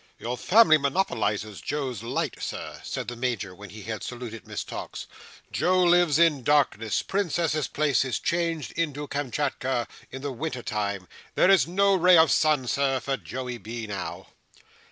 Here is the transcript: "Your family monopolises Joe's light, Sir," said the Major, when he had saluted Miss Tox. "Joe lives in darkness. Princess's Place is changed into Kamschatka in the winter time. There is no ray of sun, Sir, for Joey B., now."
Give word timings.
"Your 0.17 0.35
family 0.35 0.79
monopolises 0.79 1.61
Joe's 1.61 2.01
light, 2.01 2.35
Sir," 2.41 2.81
said 2.83 3.07
the 3.07 3.15
Major, 3.15 3.53
when 3.53 3.69
he 3.69 3.83
had 3.83 4.01
saluted 4.01 4.47
Miss 4.47 4.63
Tox. 4.63 5.05
"Joe 5.51 5.83
lives 5.83 6.17
in 6.17 6.41
darkness. 6.41 7.03
Princess's 7.03 7.67
Place 7.67 8.03
is 8.03 8.17
changed 8.17 8.71
into 8.71 9.07
Kamschatka 9.07 9.87
in 10.09 10.23
the 10.23 10.31
winter 10.31 10.63
time. 10.63 11.07
There 11.35 11.51
is 11.51 11.67
no 11.67 11.93
ray 11.93 12.17
of 12.17 12.31
sun, 12.31 12.65
Sir, 12.65 12.99
for 12.99 13.15
Joey 13.15 13.59
B., 13.59 13.85
now." 13.85 14.29